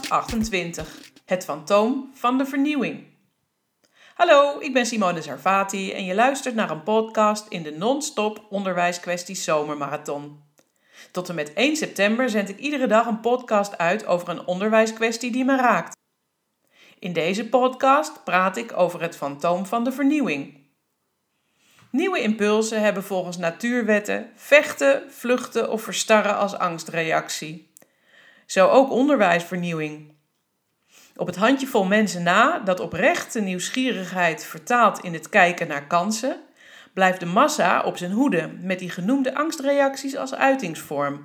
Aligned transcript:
28. 0.00 1.12
Het 1.24 1.44
fantoom 1.44 2.10
van 2.14 2.38
de 2.38 2.46
vernieuwing. 2.46 3.04
Hallo, 4.14 4.60
ik 4.60 4.72
ben 4.72 4.86
Simone 4.86 5.22
Zarvati 5.22 5.92
en 5.92 6.04
je 6.04 6.14
luistert 6.14 6.54
naar 6.54 6.70
een 6.70 6.82
podcast 6.82 7.46
in 7.48 7.62
de 7.62 7.70
non-stop 7.70 8.46
onderwijskwesties 8.50 9.44
zomermarathon. 9.44 10.42
Tot 11.10 11.28
en 11.28 11.34
met 11.34 11.52
1 11.52 11.76
september 11.76 12.30
zend 12.30 12.48
ik 12.48 12.58
iedere 12.58 12.86
dag 12.86 13.06
een 13.06 13.20
podcast 13.20 13.78
uit 13.78 14.06
over 14.06 14.28
een 14.28 14.46
onderwijskwestie 14.46 15.32
die 15.32 15.44
me 15.44 15.56
raakt. 15.56 15.96
In 16.98 17.12
deze 17.12 17.48
podcast 17.48 18.24
praat 18.24 18.56
ik 18.56 18.72
over 18.76 19.02
het 19.02 19.16
fantoom 19.16 19.66
van 19.66 19.84
de 19.84 19.92
vernieuwing. 19.92 20.60
Nieuwe 21.90 22.20
impulsen 22.20 22.80
hebben 22.80 23.04
volgens 23.04 23.36
natuurwetten 23.36 24.30
vechten, 24.34 25.02
vluchten 25.10 25.70
of 25.70 25.82
verstarren 25.82 26.36
als 26.36 26.54
angstreactie. 26.54 27.71
Zo 28.46 28.68
ook 28.68 28.90
onderwijsvernieuwing. 28.90 30.12
Op 31.16 31.26
het 31.26 31.36
handjevol 31.36 31.84
mensen 31.84 32.22
na 32.22 32.58
dat 32.58 32.80
oprechte 32.80 33.40
nieuwsgierigheid 33.40 34.44
vertaalt 34.44 35.00
in 35.00 35.12
het 35.12 35.28
kijken 35.28 35.68
naar 35.68 35.86
kansen, 35.86 36.40
blijft 36.92 37.20
de 37.20 37.26
massa 37.26 37.82
op 37.82 37.96
zijn 37.96 38.12
hoede 38.12 38.50
met 38.60 38.78
die 38.78 38.90
genoemde 38.90 39.34
angstreacties 39.34 40.16
als 40.16 40.34
uitingsvorm. 40.34 41.24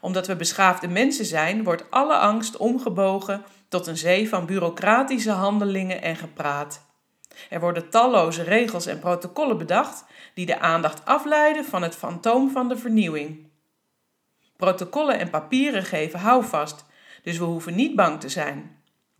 Omdat 0.00 0.26
we 0.26 0.36
beschaafde 0.36 0.88
mensen 0.88 1.24
zijn, 1.24 1.64
wordt 1.64 1.90
alle 1.90 2.16
angst 2.16 2.56
omgebogen 2.56 3.44
tot 3.68 3.86
een 3.86 3.96
zee 3.96 4.28
van 4.28 4.46
bureaucratische 4.46 5.30
handelingen 5.30 6.02
en 6.02 6.16
gepraat. 6.16 6.88
Er 7.50 7.60
worden 7.60 7.90
talloze 7.90 8.42
regels 8.42 8.86
en 8.86 8.98
protocollen 8.98 9.58
bedacht 9.58 10.04
die 10.34 10.46
de 10.46 10.60
aandacht 10.60 11.04
afleiden 11.04 11.64
van 11.64 11.82
het 11.82 11.96
fantoom 11.96 12.50
van 12.50 12.68
de 12.68 12.76
vernieuwing. 12.76 13.49
Protocollen 14.60 15.18
en 15.18 15.30
papieren 15.30 15.82
geven 15.82 16.18
houvast, 16.18 16.84
dus 17.22 17.38
we 17.38 17.44
hoeven 17.44 17.74
niet 17.74 17.96
bang 17.96 18.20
te 18.20 18.28
zijn. 18.28 18.78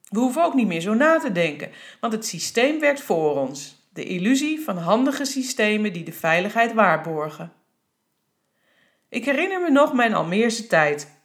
We 0.08 0.18
hoeven 0.18 0.44
ook 0.44 0.54
niet 0.54 0.66
meer 0.66 0.80
zo 0.80 0.94
na 0.94 1.18
te 1.18 1.32
denken, 1.32 1.70
want 2.00 2.12
het 2.12 2.26
systeem 2.26 2.80
werkt 2.80 3.00
voor 3.00 3.36
ons. 3.36 3.88
De 3.92 4.04
illusie 4.04 4.60
van 4.60 4.76
handige 4.76 5.24
systemen 5.24 5.92
die 5.92 6.04
de 6.04 6.12
veiligheid 6.12 6.72
waarborgen. 6.72 7.52
Ik 9.08 9.24
herinner 9.24 9.60
me 9.60 9.70
nog 9.70 9.92
mijn 9.92 10.14
Almeerse 10.14 10.66
tijd, 10.66 11.22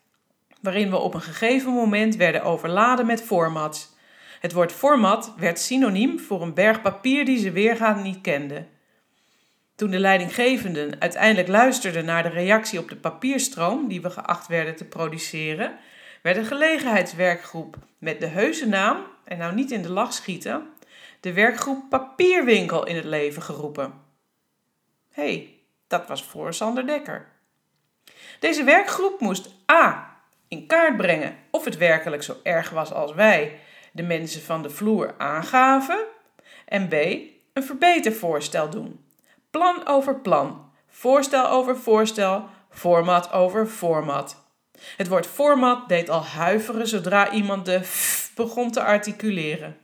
waarin 0.61 0.89
we 0.89 0.97
op 0.97 1.13
een 1.13 1.21
gegeven 1.21 1.71
moment 1.71 2.15
werden 2.15 2.43
overladen 2.43 3.05
met 3.05 3.21
formats. 3.21 3.93
Het 4.39 4.53
woord 4.53 4.71
format 4.71 5.33
werd 5.37 5.59
synoniem 5.59 6.19
voor 6.19 6.41
een 6.41 6.53
berg 6.53 6.81
papier 6.81 7.25
die 7.25 7.37
ze 7.37 7.51
weergaan 7.51 8.01
niet 8.01 8.21
kenden. 8.21 8.67
Toen 9.75 9.91
de 9.91 9.99
leidinggevenden 9.99 11.01
uiteindelijk 11.01 11.47
luisterden 11.47 12.05
naar 12.05 12.23
de 12.23 12.29
reactie 12.29 12.79
op 12.79 12.89
de 12.89 12.95
papierstroom 12.95 13.87
die 13.87 14.01
we 14.01 14.09
geacht 14.09 14.47
werden 14.47 14.75
te 14.75 14.85
produceren, 14.85 15.77
werd 16.21 16.37
een 16.37 16.45
gelegenheidswerkgroep 16.45 17.77
met 17.97 18.19
de 18.19 18.27
heuse 18.27 18.67
naam, 18.67 19.05
en 19.23 19.37
nou 19.37 19.55
niet 19.55 19.71
in 19.71 19.81
de 19.81 19.91
lach 19.91 20.13
schieten, 20.13 20.67
de 21.19 21.33
werkgroep 21.33 21.89
Papierwinkel 21.89 22.85
in 22.85 22.95
het 22.95 23.05
leven 23.05 23.41
geroepen. 23.41 23.93
Hé, 25.11 25.23
hey, 25.23 25.53
dat 25.87 26.07
was 26.07 26.23
voor 26.23 26.53
Sander 26.53 26.87
Dekker. 26.87 27.27
Deze 28.39 28.63
werkgroep 28.63 29.19
moest 29.19 29.49
A. 29.71 30.17
in 30.47 30.67
kaart 30.67 30.97
brengen 30.97 31.35
of 31.51 31.65
het 31.65 31.77
werkelijk 31.77 32.23
zo 32.23 32.35
erg 32.43 32.69
was 32.69 32.91
als 32.93 33.13
wij, 33.13 33.59
de 33.91 34.03
mensen 34.03 34.41
van 34.41 34.61
de 34.61 34.69
vloer, 34.69 35.15
aangaven, 35.17 36.05
en 36.65 36.87
B. 36.87 36.93
een 37.53 37.63
verbetervoorstel 37.63 38.69
doen. 38.69 39.04
Plan 39.55 39.87
over 39.87 40.19
plan, 40.19 40.71
voorstel 40.87 41.49
over 41.49 41.77
voorstel, 41.77 42.49
format 42.69 43.31
over 43.31 43.67
format. 43.67 44.45
Het 44.97 45.07
woord 45.07 45.27
format 45.27 45.89
deed 45.89 46.09
al 46.09 46.23
huiveren 46.23 46.87
zodra 46.87 47.31
iemand 47.31 47.65
de 47.65 47.83
f 47.83 48.31
begon 48.35 48.71
te 48.71 48.83
articuleren. 48.83 49.77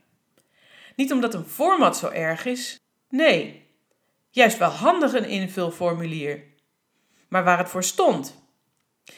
Niet 0.95 1.11
omdat 1.11 1.33
een 1.33 1.45
format 1.45 1.97
zo 1.97 2.07
erg 2.07 2.45
is, 2.45 2.79
nee, 3.09 3.67
juist 4.29 4.57
wel 4.57 4.69
handig 4.69 5.13
een 5.13 5.27
invulformulier. 5.27 6.43
Maar 7.27 7.43
waar 7.43 7.57
het 7.57 7.69
voor 7.69 7.83
stond. 7.83 8.45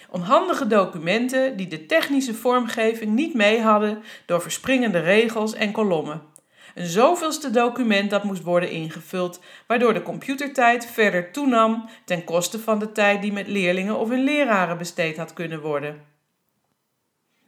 Onhandige 0.09 0.67
documenten 0.67 1.57
die 1.57 1.67
de 1.67 1.85
technische 1.85 2.33
vormgeving 2.33 3.11
niet 3.11 3.33
mee 3.33 3.61
hadden 3.61 4.03
door 4.25 4.41
verspringende 4.41 4.99
regels 4.99 5.53
en 5.53 5.71
kolommen. 5.71 6.32
Een 6.73 6.85
zoveelste 6.85 7.49
document 7.49 8.09
dat 8.09 8.23
moest 8.23 8.43
worden 8.43 8.71
ingevuld, 8.71 9.39
waardoor 9.67 9.93
de 9.93 10.01
computertijd 10.01 10.85
verder 10.85 11.31
toenam 11.31 11.89
ten 12.05 12.23
koste 12.23 12.59
van 12.59 12.79
de 12.79 12.91
tijd 12.91 13.21
die 13.21 13.33
met 13.33 13.47
leerlingen 13.47 13.97
of 13.97 14.09
hun 14.09 14.23
leraren 14.23 14.77
besteed 14.77 15.17
had 15.17 15.33
kunnen 15.33 15.61
worden. 15.61 16.01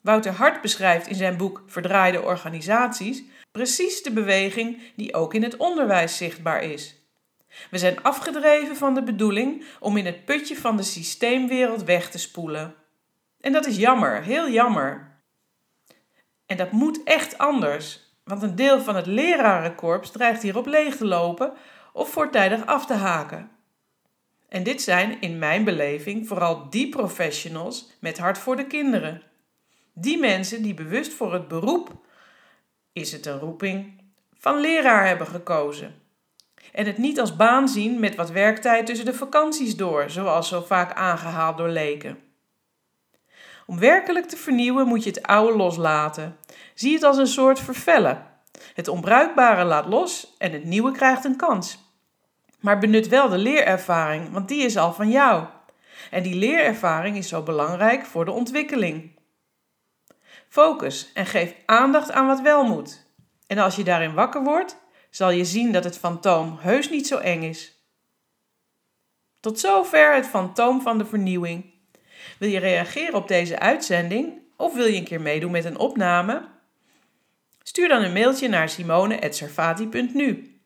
Wouter 0.01 0.31
Hart 0.31 0.61
beschrijft 0.61 1.07
in 1.07 1.15
zijn 1.15 1.37
boek 1.37 1.63
Verdraaide 1.67 2.21
organisaties 2.21 3.23
precies 3.51 4.03
de 4.03 4.11
beweging 4.11 4.81
die 4.95 5.13
ook 5.13 5.33
in 5.33 5.43
het 5.43 5.57
onderwijs 5.57 6.17
zichtbaar 6.17 6.63
is. 6.63 6.95
We 7.71 7.77
zijn 7.77 8.03
afgedreven 8.03 8.75
van 8.75 8.93
de 8.93 9.03
bedoeling 9.03 9.65
om 9.79 9.97
in 9.97 10.05
het 10.05 10.25
putje 10.25 10.57
van 10.57 10.77
de 10.77 10.83
systeemwereld 10.83 11.83
weg 11.83 12.09
te 12.09 12.17
spoelen. 12.17 12.75
En 13.41 13.51
dat 13.51 13.65
is 13.65 13.77
jammer, 13.77 14.23
heel 14.23 14.49
jammer. 14.49 15.19
En 16.45 16.57
dat 16.57 16.71
moet 16.71 17.03
echt 17.03 17.37
anders, 17.37 18.04
want 18.25 18.41
een 18.41 18.55
deel 18.55 18.81
van 18.81 18.95
het 18.95 19.05
lerarenkorps 19.05 20.11
dreigt 20.11 20.41
hierop 20.41 20.65
leeg 20.65 20.95
te 20.95 21.05
lopen 21.05 21.53
of 21.93 22.09
voortijdig 22.09 22.65
af 22.65 22.85
te 22.85 22.93
haken. 22.93 23.49
En 24.49 24.63
dit 24.63 24.81
zijn 24.81 25.21
in 25.21 25.39
mijn 25.39 25.63
beleving 25.63 26.27
vooral 26.27 26.69
die 26.69 26.89
professionals 26.89 27.89
met 27.99 28.17
hart 28.17 28.37
voor 28.37 28.55
de 28.55 28.67
kinderen. 28.67 29.21
Die 29.93 30.17
mensen 30.19 30.61
die 30.61 30.73
bewust 30.73 31.13
voor 31.13 31.33
het 31.33 31.47
beroep, 31.47 31.91
is 32.93 33.11
het 33.11 33.25
een 33.25 33.39
roeping, 33.39 34.01
van 34.37 34.59
leraar 34.59 35.07
hebben 35.07 35.27
gekozen. 35.27 35.95
En 36.71 36.85
het 36.85 36.97
niet 36.97 37.19
als 37.19 37.35
baan 37.35 37.67
zien 37.69 37.99
met 37.99 38.15
wat 38.15 38.31
werktijd 38.31 38.85
tussen 38.85 39.05
de 39.05 39.13
vakanties 39.13 39.75
door, 39.75 40.09
zoals 40.09 40.47
zo 40.47 40.61
vaak 40.61 40.93
aangehaald 40.93 41.57
door 41.57 41.69
leken. 41.69 42.24
Om 43.65 43.79
werkelijk 43.79 44.25
te 44.25 44.37
vernieuwen 44.37 44.87
moet 44.87 45.03
je 45.03 45.09
het 45.09 45.23
oude 45.23 45.57
loslaten. 45.57 46.37
Zie 46.73 46.93
het 46.93 47.03
als 47.03 47.17
een 47.17 47.27
soort 47.27 47.59
vervellen. 47.59 48.27
Het 48.73 48.87
onbruikbare 48.87 49.63
laat 49.63 49.85
los 49.85 50.35
en 50.37 50.51
het 50.51 50.63
nieuwe 50.63 50.91
krijgt 50.91 51.25
een 51.25 51.35
kans. 51.35 51.83
Maar 52.59 52.79
benut 52.79 53.07
wel 53.07 53.29
de 53.29 53.37
leerervaring, 53.37 54.31
want 54.31 54.47
die 54.47 54.63
is 54.63 54.77
al 54.77 54.93
van 54.93 55.09
jou. 55.09 55.45
En 56.11 56.23
die 56.23 56.35
leerervaring 56.35 57.17
is 57.17 57.27
zo 57.27 57.41
belangrijk 57.41 58.05
voor 58.05 58.25
de 58.25 58.31
ontwikkeling. 58.31 59.19
Focus 60.49 61.11
en 61.13 61.25
geef 61.25 61.55
aandacht 61.65 62.11
aan 62.11 62.27
wat 62.27 62.41
wel 62.41 62.63
moet. 62.63 63.07
En 63.47 63.57
als 63.57 63.75
je 63.75 63.83
daarin 63.83 64.13
wakker 64.13 64.43
wordt, 64.43 64.77
zal 65.09 65.29
je 65.29 65.45
zien 65.45 65.71
dat 65.71 65.83
het 65.83 65.97
fantoom 65.97 66.57
heus 66.59 66.89
niet 66.89 67.07
zo 67.07 67.17
eng 67.17 67.43
is. 67.43 67.75
Tot 69.39 69.59
zover 69.59 70.15
het 70.15 70.27
fantoom 70.27 70.81
van 70.81 70.97
de 70.97 71.05
vernieuwing. 71.05 71.73
Wil 72.37 72.49
je 72.49 72.59
reageren 72.59 73.15
op 73.15 73.27
deze 73.27 73.59
uitzending 73.59 74.33
of 74.55 74.73
wil 74.73 74.85
je 74.85 74.97
een 74.97 75.03
keer 75.03 75.21
meedoen 75.21 75.51
met 75.51 75.65
een 75.65 75.77
opname? 75.77 76.41
Stuur 77.63 77.87
dan 77.87 78.03
een 78.03 78.13
mailtje 78.13 78.47
naar 78.47 78.69
simone.servati.nu. 78.69 80.59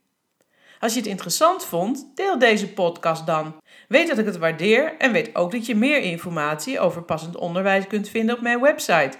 Als 0.79 0.93
je 0.93 0.99
het 0.99 1.09
interessant 1.09 1.65
vond, 1.65 2.11
deel 2.15 2.39
deze 2.39 2.73
podcast 2.73 3.25
dan. 3.25 3.55
Weet 3.87 4.07
dat 4.07 4.17
ik 4.17 4.25
het 4.25 4.37
waardeer 4.37 4.97
en 4.97 5.11
weet 5.11 5.35
ook 5.35 5.51
dat 5.51 5.65
je 5.65 5.75
meer 5.75 6.01
informatie 6.01 6.79
over 6.79 7.01
passend 7.01 7.35
onderwijs 7.35 7.87
kunt 7.87 8.09
vinden 8.09 8.35
op 8.35 8.41
mijn 8.41 8.61
website. 8.61 9.17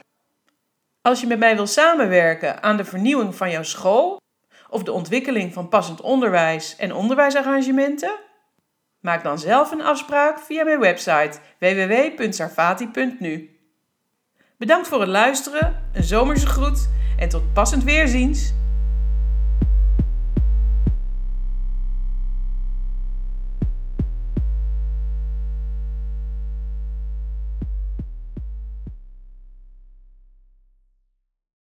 Als 1.02 1.22
je 1.22 1.28
met 1.28 1.40
mij 1.40 1.56
wil 1.56 1.68
samenwerken 1.68 2.64
aan 2.64 2.78
de 2.78 2.86
vernieuwing 2.86 3.36
van 3.36 3.52
jouw 3.52 3.64
school 3.64 4.22
of 4.70 4.84
de 4.84 4.92
ontwikkeling 4.92 5.54
van 5.54 5.70
passend 5.70 6.02
onderwijs 6.02 6.76
en 6.76 6.94
onderwijsarrangementen, 6.94 8.20
maak 9.10 9.24
dan 9.24 9.40
zelf 9.40 9.72
een 9.72 9.82
afspraak 9.82 10.40
via 10.40 10.64
mijn 10.64 10.80
website 10.80 11.40
www.sarfati.nu. 11.60 13.50
Bedankt 14.58 14.88
voor 14.88 15.00
het 15.00 15.10
luisteren, 15.10 15.90
een 15.94 16.04
zomerse 16.04 16.48
groet 16.48 16.90
en 17.18 17.30
tot 17.30 17.54
passend 17.54 17.84
weerziens! 17.84 18.54